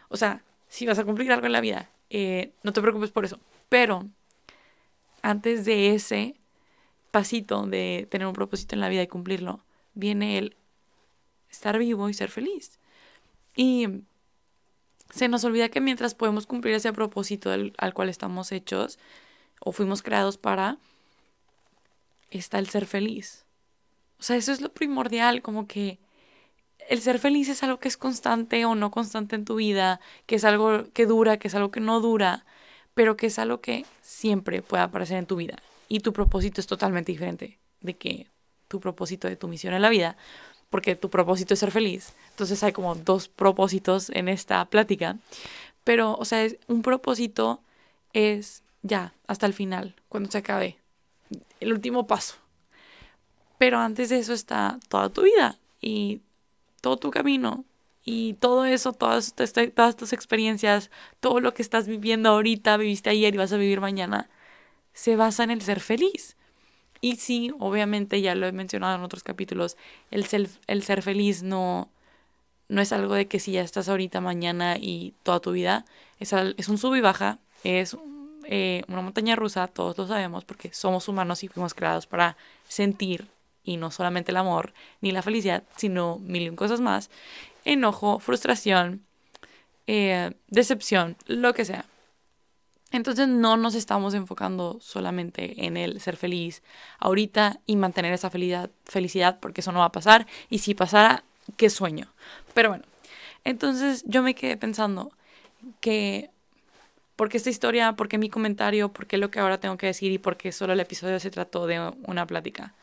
O 0.09 0.17
sea, 0.17 0.43
si 0.67 0.85
vas 0.85 0.99
a 0.99 1.05
cumplir 1.05 1.31
algo 1.31 1.45
en 1.45 1.51
la 1.51 1.61
vida, 1.61 1.89
eh, 2.09 2.51
no 2.63 2.73
te 2.73 2.81
preocupes 2.81 3.11
por 3.11 3.25
eso. 3.25 3.39
Pero 3.69 4.07
antes 5.23 5.65
de 5.65 5.95
ese 5.95 6.35
pasito 7.09 7.65
de 7.65 8.07
tener 8.11 8.27
un 8.27 8.33
propósito 8.33 8.75
en 8.75 8.81
la 8.81 8.89
vida 8.89 9.01
y 9.01 9.07
cumplirlo, 9.07 9.63
viene 9.95 10.37
el 10.37 10.57
estar 11.49 11.79
vivo 11.79 12.09
y 12.09 12.13
ser 12.13 12.29
feliz. 12.29 12.79
Y 13.55 13.87
se 15.13 15.27
nos 15.27 15.43
olvida 15.43 15.69
que 15.69 15.81
mientras 15.81 16.13
podemos 16.15 16.45
cumplir 16.45 16.75
ese 16.75 16.91
propósito 16.91 17.51
al, 17.51 17.93
cual 17.93 18.09
estamos 18.09 18.51
hechos 18.51 18.99
o 19.59 19.71
fuimos 19.71 20.01
creados 20.01 20.37
para, 20.37 20.77
está 22.29 22.59
el 22.59 22.67
ser 22.67 22.85
feliz. 22.85 23.45
O 24.19 24.23
sea, 24.23 24.35
eso 24.35 24.51
es 24.51 24.59
lo 24.59 24.73
primordial, 24.73 25.41
como 25.41 25.67
que 25.67 25.99
el 26.89 27.01
ser 27.01 27.19
feliz 27.19 27.47
es 27.47 27.63
algo 27.63 27.79
que 27.79 27.87
es 27.87 27.95
constante 27.95 28.65
o 28.65 28.75
no 28.75 28.91
constante 28.91 29.35
en 29.35 29.45
tu 29.45 29.55
vida, 29.55 30.01
que 30.25 30.35
es 30.35 30.43
algo 30.43 30.91
que 30.93 31.05
dura, 31.05 31.37
que 31.37 31.47
es 31.47 31.55
algo 31.55 31.71
que 31.71 31.79
no 31.79 32.01
dura, 32.01 32.45
pero 32.93 33.17
que 33.17 33.27
es 33.27 33.39
algo 33.39 33.61
que 33.61 33.85
siempre 34.01 34.61
puede 34.61 34.83
aparecer 34.83 35.17
en 35.17 35.25
tu 35.25 35.35
vida. 35.35 35.57
Y 35.87 35.99
tu 35.99 36.13
propósito 36.13 36.61
es 36.61 36.67
totalmente 36.67 37.11
diferente 37.11 37.59
de 37.81 37.95
que 37.95 38.27
tu 38.67 38.79
propósito 38.79 39.27
de 39.27 39.35
tu 39.35 39.47
misión 39.47 39.73
en 39.73 39.81
la 39.81 39.89
vida, 39.89 40.17
porque 40.69 40.95
tu 40.95 41.09
propósito 41.09 41.53
es 41.53 41.59
ser 41.59 41.71
feliz. 41.71 42.13
Entonces 42.31 42.63
hay 42.63 42.71
como 42.71 42.95
dos 42.95 43.27
propósitos 43.27 44.09
en 44.09 44.27
esta 44.27 44.65
plática. 44.65 45.17
Pero, 45.83 46.15
o 46.15 46.25
sea, 46.25 46.47
un 46.67 46.81
propósito 46.81 47.61
es 48.13 48.63
ya, 48.81 49.13
hasta 49.27 49.45
el 49.45 49.53
final, 49.53 49.95
cuando 50.09 50.31
se 50.31 50.39
acabe. 50.39 50.77
El 51.59 51.73
último 51.73 52.07
paso. 52.07 52.35
Pero 53.57 53.79
antes 53.79 54.09
de 54.09 54.19
eso 54.19 54.33
está 54.33 54.79
toda 54.89 55.09
tu 55.09 55.21
vida 55.21 55.57
y 55.79 56.21
todo 56.81 56.97
tu 56.97 57.11
camino 57.11 57.65
y 58.05 58.33
todo 58.35 58.65
eso, 58.65 58.93
todas, 58.93 59.33
todas 59.33 59.95
tus 59.95 60.13
experiencias, 60.13 60.91
todo 61.19 61.39
lo 61.39 61.53
que 61.53 61.61
estás 61.61 61.87
viviendo 61.87 62.29
ahorita, 62.29 62.75
viviste 62.77 63.09
ayer 63.09 63.33
y 63.33 63.37
vas 63.37 63.53
a 63.53 63.57
vivir 63.57 63.79
mañana, 63.79 64.29
se 64.93 65.15
basa 65.15 65.43
en 65.43 65.51
el 65.51 65.61
ser 65.61 65.79
feliz. 65.79 66.35
Y 66.99 67.17
sí, 67.17 67.51
obviamente 67.59 68.21
ya 68.21 68.35
lo 68.35 68.47
he 68.47 68.51
mencionado 68.51 68.95
en 68.95 69.03
otros 69.03 69.23
capítulos, 69.23 69.77
el 70.11 70.25
ser, 70.25 70.49
el 70.67 70.83
ser 70.83 71.01
feliz 71.01 71.43
no, 71.43 71.89
no 72.69 72.81
es 72.81 72.91
algo 72.91 73.13
de 73.13 73.27
que 73.27 73.39
si 73.39 73.53
ya 73.53 73.61
estás 73.61 73.89
ahorita, 73.89 74.21
mañana 74.21 74.77
y 74.77 75.13
toda 75.23 75.39
tu 75.39 75.51
vida, 75.51 75.85
es, 76.19 76.33
es 76.33 76.69
un 76.69 76.77
sub 76.77 76.95
y 76.95 77.01
baja, 77.01 77.39
es 77.63 77.97
eh, 78.45 78.83
una 78.87 79.01
montaña 79.01 79.35
rusa, 79.35 79.67
todos 79.67 79.97
lo 79.97 80.07
sabemos 80.07 80.43
porque 80.43 80.73
somos 80.73 81.07
humanos 81.07 81.43
y 81.43 81.47
fuimos 81.47 81.73
creados 81.73 82.07
para 82.07 82.35
sentir 82.67 83.27
y 83.63 83.77
no 83.77 83.91
solamente 83.91 84.31
el 84.31 84.37
amor 84.37 84.73
ni 84.99 85.11
la 85.11 85.21
felicidad, 85.21 85.63
sino 85.77 86.19
mil 86.19 86.43
y 86.43 86.55
cosas 86.55 86.81
más 86.81 87.09
enojo, 87.65 88.19
frustración, 88.19 89.03
eh, 89.87 90.31
decepción, 90.47 91.17
lo 91.25 91.53
que 91.53 91.65
sea. 91.65 91.85
Entonces 92.91 93.27
no 93.27 93.57
nos 93.57 93.73
estamos 93.73 94.13
enfocando 94.13 94.77
solamente 94.79 95.65
en 95.65 95.77
el 95.77 95.99
ser 95.99 96.15
feliz 96.15 96.61
ahorita 96.99 97.59
y 97.65 97.75
mantener 97.75 98.13
esa 98.13 98.29
felicidad, 98.29 98.69
felicidad 98.85 99.39
porque 99.39 99.61
eso 99.61 99.71
no 99.71 99.79
va 99.79 99.85
a 99.85 99.91
pasar. 99.91 100.27
Y 100.49 100.59
si 100.59 100.75
pasara, 100.75 101.23
qué 101.57 101.71
sueño. 101.71 102.13
Pero 102.53 102.69
bueno, 102.69 102.83
entonces 103.43 104.03
yo 104.05 104.21
me 104.21 104.35
quedé 104.35 104.57
pensando 104.57 105.11
que 105.81 106.29
porque 107.15 107.37
esta 107.37 107.49
historia, 107.49 107.93
porque 107.93 108.17
mi 108.17 108.29
comentario, 108.29 108.91
porque 108.91 109.17
lo 109.17 109.29
que 109.31 109.39
ahora 109.39 109.59
tengo 109.59 109.77
que 109.77 109.87
decir 109.87 110.11
y 110.11 110.17
porque 110.17 110.51
solo 110.51 110.73
el 110.73 110.79
episodio 110.79 111.19
se 111.19 111.31
trató 111.31 111.67
de 111.67 111.79
una 112.07 112.25
plática. 112.25 112.73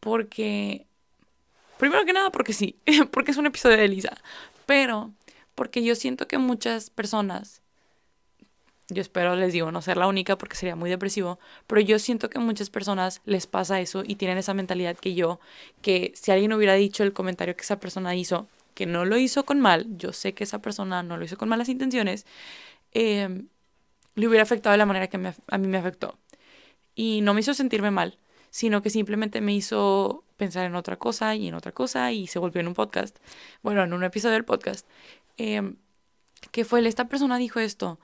Porque, 0.00 0.86
primero 1.78 2.04
que 2.04 2.12
nada, 2.12 2.30
porque 2.30 2.52
sí, 2.52 2.76
porque 3.10 3.30
es 3.30 3.36
un 3.36 3.46
episodio 3.46 3.76
de 3.76 3.88
Lisa, 3.88 4.16
pero 4.66 5.12
porque 5.54 5.82
yo 5.82 5.94
siento 5.94 6.28
que 6.28 6.38
muchas 6.38 6.90
personas 6.90 7.62
yo 8.88 9.02
espero, 9.02 9.34
les 9.34 9.52
digo, 9.52 9.72
no 9.72 9.82
ser 9.82 9.96
la 9.96 10.06
única 10.06 10.38
porque 10.38 10.56
sería 10.56 10.76
muy 10.76 10.88
depresivo, 10.90 11.40
pero 11.66 11.80
yo 11.80 11.98
siento 11.98 12.30
que 12.30 12.38
muchas 12.38 12.70
personas 12.70 13.20
les 13.24 13.46
pasa 13.46 13.80
eso 13.80 14.04
y 14.06 14.14
tienen 14.14 14.38
esa 14.38 14.54
mentalidad 14.54 14.96
que 14.96 15.14
yo, 15.14 15.40
que 15.82 16.12
si 16.14 16.30
alguien 16.30 16.52
hubiera 16.52 16.74
dicho 16.74 17.02
el 17.02 17.12
comentario 17.12 17.56
que 17.56 17.62
esa 17.62 17.80
persona 17.80 18.14
hizo, 18.14 18.48
que 18.74 18.86
no 18.86 19.04
lo 19.04 19.18
hizo 19.18 19.44
con 19.44 19.60
mal, 19.60 19.86
yo 19.96 20.12
sé 20.12 20.34
que 20.34 20.44
esa 20.44 20.60
persona 20.60 21.02
no 21.02 21.16
lo 21.16 21.24
hizo 21.24 21.36
con 21.36 21.48
malas 21.48 21.68
intenciones, 21.68 22.26
em, 22.92 23.48
le 24.14 24.28
hubiera 24.28 24.44
afectado 24.44 24.72
de 24.72 24.78
la 24.78 24.86
manera 24.86 25.08
que 25.08 25.16
a 25.48 25.58
mí 25.58 25.68
me 25.68 25.78
afectó. 25.78 26.18
Y 26.94 27.20
no 27.22 27.34
me 27.34 27.40
hizo 27.40 27.54
sentirme 27.54 27.90
mal, 27.90 28.18
sino 28.56 28.80
que 28.80 28.88
simplemente 28.88 29.42
me 29.42 29.52
hizo 29.52 30.24
pensar 30.38 30.64
en 30.64 30.76
otra 30.76 30.96
cosa 30.96 31.34
y 31.34 31.46
en 31.46 31.52
otra 31.52 31.72
cosa 31.72 32.10
y 32.12 32.26
se 32.26 32.38
volvió 32.38 32.62
en 32.62 32.68
un 32.68 32.72
podcast, 32.72 33.18
bueno, 33.62 33.82
en 33.82 33.92
un 33.92 34.02
episodio 34.02 34.32
del 34.32 34.46
podcast, 34.46 34.88
eh, 35.36 35.74
que 36.52 36.64
fue, 36.64 36.86
esta 36.88 37.06
persona 37.06 37.36
dijo 37.36 37.60
esto, 37.60 38.00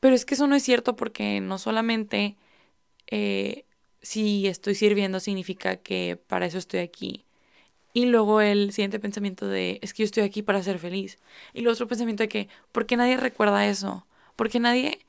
pero 0.00 0.16
es 0.16 0.24
que 0.24 0.34
eso 0.34 0.48
no 0.48 0.56
es 0.56 0.64
cierto 0.64 0.96
porque 0.96 1.40
no 1.40 1.58
solamente 1.58 2.36
eh, 3.06 3.66
si 4.02 4.48
estoy 4.48 4.74
sirviendo 4.74 5.20
significa 5.20 5.76
que 5.76 6.20
para 6.26 6.46
eso 6.46 6.58
estoy 6.58 6.80
aquí. 6.80 7.24
Y 7.92 8.06
luego 8.06 8.40
el 8.40 8.72
siguiente 8.72 8.98
pensamiento 8.98 9.46
de, 9.46 9.78
es 9.80 9.94
que 9.94 10.02
yo 10.02 10.06
estoy 10.06 10.24
aquí 10.24 10.42
para 10.42 10.60
ser 10.60 10.80
feliz. 10.80 11.18
Y 11.54 11.60
el 11.60 11.68
otro 11.68 11.86
pensamiento 11.86 12.24
de 12.24 12.28
que, 12.28 12.48
¿por 12.72 12.84
qué 12.86 12.96
nadie 12.96 13.16
recuerda 13.16 13.64
eso? 13.68 14.08
Porque 14.34 14.58
nadie 14.58 15.06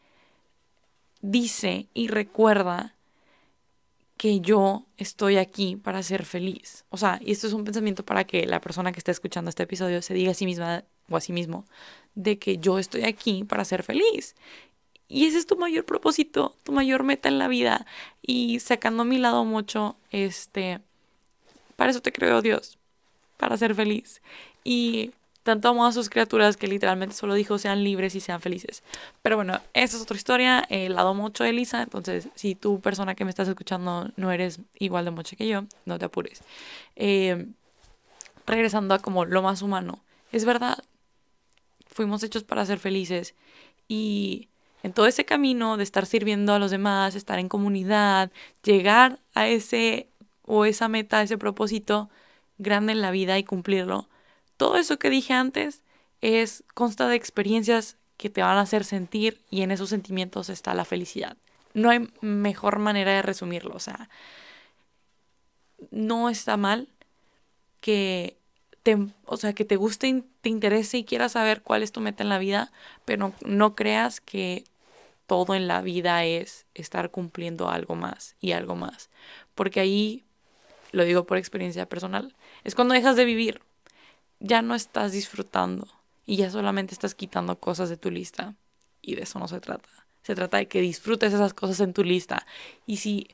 dice 1.21 1.87
y 1.95 2.07
recuerda 2.07 2.95
que 4.19 4.41
yo 4.41 4.85
estoy 4.97 5.37
aquí 5.37 5.77
para 5.77 6.03
ser 6.03 6.25
feliz. 6.25 6.83
O 6.89 6.97
sea, 6.97 7.21
y 7.23 7.31
esto 7.31 7.47
es 7.47 7.53
un 7.53 7.63
pensamiento 7.63 8.03
para 8.03 8.25
que 8.25 8.45
la 8.45 8.59
persona 8.59 8.91
que 8.91 8.99
esté 8.99 9.11
escuchando 9.11 9.47
este 9.47 9.63
episodio 9.63 10.01
se 10.01 10.13
diga 10.13 10.31
a 10.31 10.33
sí 10.33 10.45
misma 10.45 10.83
o 11.09 11.15
a 11.15 11.21
sí 11.21 11.31
mismo 11.31 11.63
de 12.15 12.37
que 12.37 12.57
yo 12.57 12.79
estoy 12.79 13.05
aquí 13.05 13.45
para 13.45 13.63
ser 13.63 13.81
feliz. 13.81 14.35
Y 15.07 15.25
ese 15.25 15.37
es 15.37 15.45
tu 15.45 15.55
mayor 15.55 15.85
propósito, 15.85 16.53
tu 16.63 16.73
mayor 16.73 17.03
meta 17.03 17.29
en 17.29 17.37
la 17.37 17.47
vida. 17.47 17.85
Y 18.21 18.59
sacando 18.59 19.03
a 19.03 19.05
mi 19.05 19.19
lado 19.19 19.45
mucho, 19.45 19.95
este, 20.11 20.81
para 21.77 21.91
eso 21.91 22.01
te 22.01 22.11
creo 22.11 22.41
Dios, 22.41 22.77
para 23.37 23.55
ser 23.55 23.73
feliz. 23.73 24.21
Y 24.65 25.11
tanto 25.43 25.69
amó 25.69 25.85
a 25.85 25.91
sus 25.91 26.09
criaturas 26.09 26.57
que 26.57 26.67
literalmente 26.67 27.15
solo 27.15 27.33
dijo 27.33 27.57
sean 27.57 27.83
libres 27.83 28.15
y 28.15 28.19
sean 28.19 28.41
felices. 28.41 28.83
Pero 29.21 29.35
bueno, 29.35 29.59
esa 29.73 29.97
es 29.97 30.03
otra 30.03 30.17
historia. 30.17 30.65
El 30.69 30.95
lado 30.95 31.13
mucho 31.13 31.43
de 31.43 31.51
Elisa. 31.51 31.81
Entonces, 31.81 32.29
si 32.35 32.55
tú, 32.55 32.81
persona 32.81 33.15
que 33.15 33.25
me 33.25 33.29
estás 33.29 33.47
escuchando, 33.47 34.09
no 34.15 34.31
eres 34.31 34.59
igual 34.77 35.05
de 35.05 35.11
mucho 35.11 35.35
que 35.35 35.47
yo, 35.47 35.63
no 35.85 35.97
te 35.97 36.05
apures. 36.05 36.41
Eh, 36.95 37.47
regresando 38.45 38.93
a 38.95 38.99
como 38.99 39.25
lo 39.25 39.41
más 39.41 39.61
humano. 39.61 39.99
Es 40.31 40.45
verdad, 40.45 40.77
fuimos 41.87 42.23
hechos 42.23 42.43
para 42.43 42.65
ser 42.65 42.79
felices. 42.79 43.35
Y 43.87 44.49
en 44.83 44.93
todo 44.93 45.07
ese 45.07 45.25
camino 45.25 45.77
de 45.77 45.83
estar 45.83 46.05
sirviendo 46.05 46.53
a 46.53 46.59
los 46.59 46.71
demás, 46.71 47.15
estar 47.15 47.39
en 47.39 47.49
comunidad, 47.49 48.31
llegar 48.63 49.19
a 49.33 49.47
ese 49.47 50.07
o 50.43 50.65
esa 50.65 50.87
meta, 50.87 51.21
ese 51.21 51.37
propósito 51.37 52.09
grande 52.57 52.93
en 52.93 53.01
la 53.01 53.11
vida 53.11 53.37
y 53.37 53.43
cumplirlo. 53.43 54.09
Todo 54.59 54.75
eso 54.75 54.99
que 54.99 55.09
dije 55.09 55.31
antes 55.31 55.83
es 56.19 56.65
consta 56.73 57.07
de 57.07 57.15
experiencias 57.15 57.95
que 58.17 58.29
te 58.29 58.41
van 58.41 58.57
a 58.57 58.61
hacer 58.63 58.83
sentir 58.83 59.39
y 59.49 59.61
en 59.61 59.71
esos 59.71 59.87
sentimientos 59.87 60.49
está 60.49 60.73
la 60.73 60.83
felicidad. 60.83 61.37
No 61.73 61.89
hay 61.89 62.09
mejor 62.19 62.77
manera 62.77 63.13
de 63.13 63.21
resumirlo, 63.21 63.73
o 63.73 63.79
sea, 63.79 64.09
no 65.91 66.29
está 66.29 66.57
mal 66.57 66.89
que 67.79 68.35
te, 68.83 68.97
o 69.23 69.37
sea, 69.37 69.53
que 69.53 69.63
te 69.63 69.77
guste, 69.77 70.25
te 70.41 70.49
interese 70.49 70.97
y 70.97 71.05
quieras 71.05 71.31
saber 71.31 71.61
cuál 71.61 71.81
es 71.81 71.93
tu 71.93 72.01
meta 72.01 72.23
en 72.23 72.27
la 72.27 72.37
vida, 72.37 72.69
pero 73.05 73.33
no 73.45 73.75
creas 73.75 74.19
que 74.19 74.65
todo 75.25 75.55
en 75.55 75.69
la 75.69 75.81
vida 75.81 76.25
es 76.25 76.65
estar 76.73 77.11
cumpliendo 77.11 77.69
algo 77.69 77.95
más 77.95 78.35
y 78.41 78.51
algo 78.51 78.75
más. 78.75 79.09
Porque 79.55 79.79
ahí, 79.79 80.25
lo 80.91 81.05
digo 81.05 81.23
por 81.23 81.37
experiencia 81.37 81.85
personal, 81.87 82.35
es 82.65 82.75
cuando 82.75 82.93
dejas 82.93 83.15
de 83.15 83.23
vivir. 83.23 83.61
Ya 84.39 84.61
no 84.61 84.75
estás 84.75 85.11
disfrutando 85.11 85.87
y 86.25 86.37
ya 86.37 86.49
solamente 86.49 86.93
estás 86.93 87.15
quitando 87.15 87.59
cosas 87.59 87.89
de 87.89 87.97
tu 87.97 88.11
lista. 88.11 88.55
Y 89.01 89.15
de 89.15 89.23
eso 89.23 89.39
no 89.39 89.47
se 89.47 89.59
trata. 89.59 89.89
Se 90.23 90.35
trata 90.35 90.57
de 90.57 90.67
que 90.67 90.81
disfrutes 90.81 91.33
esas 91.33 91.53
cosas 91.53 91.79
en 91.79 91.93
tu 91.93 92.03
lista. 92.03 92.45
Y 92.85 92.97
si, 92.97 93.29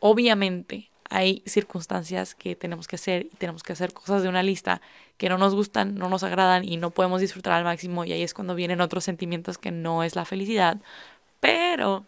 obviamente, 0.00 0.90
hay 1.10 1.42
circunstancias 1.46 2.34
que 2.34 2.54
tenemos 2.54 2.86
que 2.86 2.96
hacer 2.96 3.26
y 3.26 3.36
tenemos 3.36 3.62
que 3.62 3.72
hacer 3.72 3.92
cosas 3.92 4.22
de 4.22 4.28
una 4.28 4.42
lista 4.42 4.80
que 5.16 5.28
no 5.28 5.38
nos 5.38 5.54
gustan, 5.54 5.94
no 5.94 6.08
nos 6.08 6.22
agradan 6.22 6.64
y 6.64 6.76
no 6.76 6.90
podemos 6.90 7.20
disfrutar 7.20 7.54
al 7.54 7.64
máximo 7.64 8.04
y 8.04 8.12
ahí 8.12 8.22
es 8.22 8.34
cuando 8.34 8.54
vienen 8.54 8.80
otros 8.80 9.04
sentimientos 9.04 9.58
que 9.58 9.70
no 9.70 10.02
es 10.02 10.16
la 10.16 10.24
felicidad, 10.24 10.78
pero, 11.40 12.04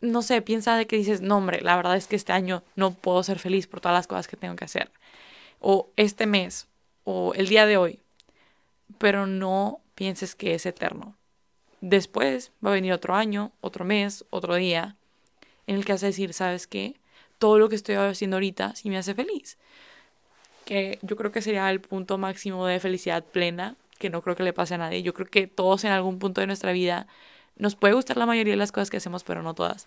no 0.00 0.22
sé, 0.22 0.42
piensa 0.42 0.76
de 0.76 0.86
que 0.86 0.96
dices, 0.96 1.20
no, 1.20 1.38
hombre, 1.38 1.60
la 1.62 1.76
verdad 1.76 1.96
es 1.96 2.06
que 2.06 2.16
este 2.16 2.32
año 2.32 2.62
no 2.76 2.92
puedo 2.92 3.22
ser 3.22 3.38
feliz 3.38 3.66
por 3.66 3.80
todas 3.80 3.96
las 3.96 4.06
cosas 4.06 4.28
que 4.28 4.36
tengo 4.36 4.56
que 4.56 4.64
hacer. 4.64 4.90
O 5.60 5.90
este 5.96 6.26
mes, 6.26 6.68
o 7.04 7.34
el 7.34 7.48
día 7.48 7.66
de 7.66 7.76
hoy. 7.76 8.00
Pero 8.98 9.26
no 9.26 9.80
pienses 9.94 10.34
que 10.34 10.54
es 10.54 10.66
eterno. 10.66 11.16
Después 11.80 12.52
va 12.64 12.70
a 12.70 12.74
venir 12.74 12.92
otro 12.92 13.14
año, 13.14 13.52
otro 13.60 13.84
mes, 13.84 14.24
otro 14.30 14.54
día, 14.54 14.96
en 15.66 15.76
el 15.76 15.84
que 15.84 15.92
vas 15.92 16.02
a 16.02 16.06
decir, 16.06 16.32
¿sabes 16.32 16.66
qué? 16.66 16.94
Todo 17.38 17.58
lo 17.58 17.68
que 17.68 17.74
estoy 17.74 17.96
haciendo 17.96 18.36
ahorita 18.36 18.76
sí 18.76 18.88
me 18.88 18.98
hace 18.98 19.14
feliz. 19.14 19.58
Que 20.64 20.98
yo 21.02 21.16
creo 21.16 21.32
que 21.32 21.42
sería 21.42 21.68
el 21.70 21.80
punto 21.80 22.18
máximo 22.18 22.66
de 22.66 22.78
felicidad 22.78 23.24
plena, 23.24 23.76
que 23.98 24.10
no 24.10 24.22
creo 24.22 24.36
que 24.36 24.44
le 24.44 24.52
pase 24.52 24.74
a 24.74 24.78
nadie. 24.78 25.02
Yo 25.02 25.12
creo 25.12 25.26
que 25.26 25.46
todos 25.48 25.84
en 25.84 25.90
algún 25.90 26.18
punto 26.18 26.40
de 26.40 26.46
nuestra 26.46 26.72
vida 26.72 27.08
nos 27.56 27.74
puede 27.74 27.94
gustar 27.94 28.16
la 28.16 28.26
mayoría 28.26 28.52
de 28.52 28.58
las 28.58 28.72
cosas 28.72 28.90
que 28.90 28.96
hacemos, 28.98 29.24
pero 29.24 29.42
no 29.42 29.54
todas. 29.54 29.86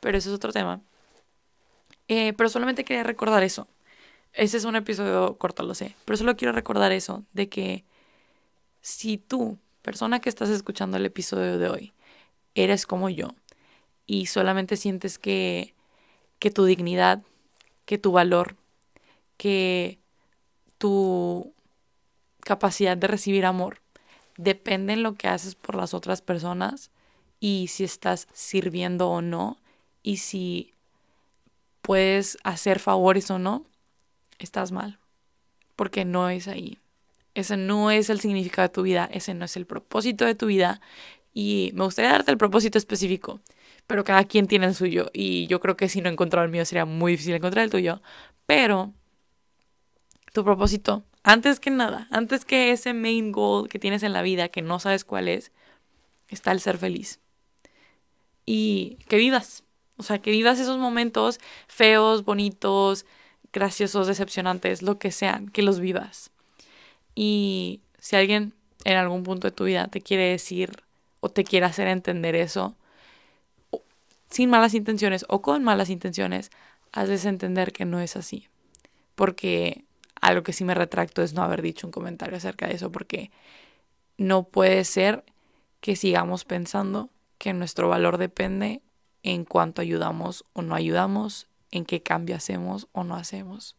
Pero 0.00 0.18
eso 0.18 0.28
es 0.28 0.34
otro 0.34 0.52
tema. 0.52 0.80
Eh, 2.08 2.32
pero 2.34 2.48
solamente 2.50 2.84
quería 2.84 3.02
recordar 3.02 3.42
eso. 3.42 3.66
Ese 4.32 4.56
es 4.56 4.64
un 4.64 4.76
episodio 4.76 5.36
corto, 5.38 5.62
lo 5.62 5.74
sé. 5.74 5.96
Pero 6.04 6.16
solo 6.16 6.36
quiero 6.36 6.52
recordar 6.52 6.92
eso, 6.92 7.24
de 7.32 7.48
que 7.48 7.84
si 8.80 9.18
tú, 9.18 9.58
persona 9.82 10.20
que 10.20 10.28
estás 10.28 10.48
escuchando 10.48 10.96
el 10.96 11.06
episodio 11.06 11.58
de 11.58 11.68
hoy, 11.68 11.92
eres 12.54 12.86
como 12.86 13.08
yo 13.08 13.34
y 14.06 14.26
solamente 14.26 14.76
sientes 14.76 15.18
que, 15.18 15.74
que 16.38 16.50
tu 16.50 16.64
dignidad, 16.64 17.22
que 17.84 17.98
tu 17.98 18.12
valor, 18.12 18.56
que 19.36 19.98
tu 20.78 21.52
capacidad 22.40 22.96
de 22.96 23.06
recibir 23.06 23.44
amor 23.44 23.80
depende 24.36 24.94
en 24.94 25.02
lo 25.02 25.14
que 25.14 25.28
haces 25.28 25.54
por 25.54 25.74
las 25.74 25.92
otras 25.92 26.22
personas, 26.22 26.90
y 27.40 27.68
si 27.68 27.84
estás 27.84 28.28
sirviendo 28.32 29.08
o 29.08 29.22
no 29.22 29.56
y 30.02 30.18
si 30.18 30.74
puedes 31.82 32.38
hacer 32.44 32.78
favores 32.78 33.30
o 33.30 33.38
no, 33.38 33.64
estás 34.40 34.72
mal. 34.72 34.98
Porque 35.76 36.04
no 36.04 36.28
es 36.28 36.48
ahí. 36.48 36.78
Ese 37.34 37.56
no 37.56 37.92
es 37.92 38.10
el 38.10 38.20
significado 38.20 38.66
de 38.66 38.74
tu 38.74 38.82
vida, 38.82 39.08
ese 39.12 39.34
no 39.34 39.44
es 39.44 39.56
el 39.56 39.66
propósito 39.66 40.24
de 40.24 40.34
tu 40.34 40.46
vida. 40.46 40.80
Y 41.32 41.70
me 41.74 41.84
gustaría 41.84 42.10
darte 42.10 42.32
el 42.32 42.38
propósito 42.38 42.76
específico, 42.76 43.40
pero 43.86 44.02
cada 44.02 44.24
quien 44.24 44.48
tiene 44.48 44.66
el 44.66 44.74
suyo. 44.74 45.10
Y 45.12 45.46
yo 45.46 45.60
creo 45.60 45.76
que 45.76 45.88
si 45.88 46.00
no 46.00 46.08
encontrara 46.08 46.44
el 46.44 46.50
mío 46.50 46.64
sería 46.64 46.84
muy 46.84 47.12
difícil 47.12 47.34
encontrar 47.34 47.64
el 47.64 47.70
tuyo. 47.70 48.02
Pero 48.46 48.92
tu 50.32 50.42
propósito, 50.42 51.04
antes 51.22 51.60
que 51.60 51.70
nada, 51.70 52.08
antes 52.10 52.44
que 52.44 52.72
ese 52.72 52.94
main 52.94 53.30
goal 53.30 53.68
que 53.68 53.78
tienes 53.78 54.02
en 54.02 54.12
la 54.12 54.22
vida 54.22 54.48
que 54.48 54.62
no 54.62 54.80
sabes 54.80 55.04
cuál 55.04 55.28
es, 55.28 55.52
está 56.28 56.50
el 56.50 56.60
ser 56.60 56.78
feliz 56.78 57.20
y 58.52 58.98
que 59.08 59.16
vivas. 59.16 59.62
O 59.96 60.02
sea, 60.02 60.18
que 60.20 60.32
vivas 60.32 60.58
esos 60.58 60.78
momentos 60.78 61.38
feos, 61.68 62.24
bonitos, 62.24 63.06
graciosos, 63.52 64.06
decepcionantes, 64.06 64.82
lo 64.82 64.98
que 64.98 65.10
sean, 65.10 65.48
que 65.48 65.62
los 65.62 65.80
vivas. 65.80 66.30
Y 67.14 67.80
si 67.98 68.16
alguien 68.16 68.54
en 68.84 68.96
algún 68.96 69.22
punto 69.22 69.48
de 69.48 69.52
tu 69.52 69.64
vida 69.64 69.88
te 69.88 70.00
quiere 70.00 70.24
decir 70.24 70.82
o 71.20 71.28
te 71.28 71.44
quiere 71.44 71.66
hacer 71.66 71.88
entender 71.88 72.34
eso, 72.34 72.74
sin 74.30 74.48
malas 74.48 74.74
intenciones 74.74 75.24
o 75.28 75.42
con 75.42 75.64
malas 75.64 75.90
intenciones, 75.90 76.50
haces 76.92 77.24
entender 77.24 77.72
que 77.72 77.84
no 77.84 78.00
es 78.00 78.16
así. 78.16 78.48
Porque 79.14 79.84
algo 80.20 80.42
que 80.42 80.52
sí 80.52 80.64
me 80.64 80.74
retracto 80.74 81.22
es 81.22 81.34
no 81.34 81.42
haber 81.42 81.62
dicho 81.62 81.86
un 81.86 81.92
comentario 81.92 82.36
acerca 82.36 82.66
de 82.66 82.74
eso, 82.74 82.90
porque 82.92 83.30
no 84.16 84.44
puede 84.44 84.84
ser 84.84 85.24
que 85.80 85.96
sigamos 85.96 86.44
pensando 86.44 87.10
que 87.38 87.52
nuestro 87.52 87.88
valor 87.88 88.18
depende 88.18 88.82
en 89.22 89.44
cuánto 89.44 89.82
ayudamos 89.82 90.44
o 90.52 90.62
no 90.62 90.74
ayudamos, 90.74 91.46
en 91.70 91.84
qué 91.84 92.02
cambio 92.02 92.36
hacemos 92.36 92.88
o 92.92 93.04
no 93.04 93.16
hacemos. 93.16 93.76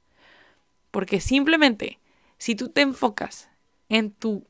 Porque 0.92 1.22
simplemente, 1.22 2.00
si 2.38 2.56
tú 2.56 2.70
te 2.70 2.82
enfocas 2.82 3.50
en 3.90 4.12
tu 4.12 4.46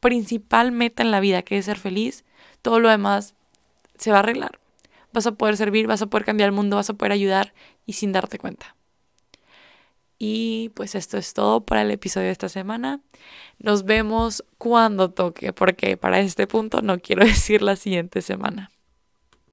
principal 0.00 0.72
meta 0.72 1.02
en 1.02 1.10
la 1.10 1.20
vida, 1.20 1.42
que 1.42 1.58
es 1.58 1.64
ser 1.64 1.78
feliz, 1.78 2.24
todo 2.62 2.80
lo 2.80 2.88
demás 2.88 3.34
se 3.98 4.10
va 4.10 4.18
a 4.18 4.20
arreglar. 4.20 4.60
Vas 5.12 5.26
a 5.26 5.32
poder 5.32 5.56
servir, 5.56 5.86
vas 5.86 6.02
a 6.02 6.06
poder 6.06 6.24
cambiar 6.24 6.48
el 6.48 6.54
mundo, 6.54 6.76
vas 6.76 6.90
a 6.90 6.94
poder 6.94 7.12
ayudar 7.12 7.54
y 7.86 7.94
sin 7.94 8.12
darte 8.12 8.38
cuenta. 8.38 8.76
Y 10.18 10.70
pues 10.70 10.94
esto 10.94 11.18
es 11.18 11.34
todo 11.34 11.64
para 11.64 11.82
el 11.82 11.90
episodio 11.90 12.26
de 12.26 12.32
esta 12.32 12.48
semana. 12.48 13.00
Nos 13.58 13.84
vemos 13.84 14.44
cuando 14.58 15.10
toque, 15.10 15.52
porque 15.52 15.96
para 15.96 16.20
este 16.20 16.46
punto 16.46 16.82
no 16.82 16.98
quiero 16.98 17.24
decir 17.26 17.62
la 17.62 17.76
siguiente 17.76 18.22
semana. 18.22 18.70